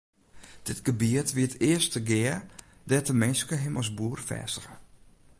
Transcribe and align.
Dit 0.63 0.79
gebiet 0.87 1.33
wie 1.35 1.47
it 1.49 1.57
earste 1.69 1.99
gea 2.09 2.35
dêr't 2.89 3.09
de 3.09 3.15
minske 3.21 3.55
him 3.63 3.75
as 3.81 3.89
boer 3.97 4.19
fêstige. 4.27 4.73